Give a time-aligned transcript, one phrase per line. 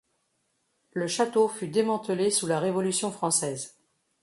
[0.93, 3.77] Le château fut démantelé sous la Révolution française.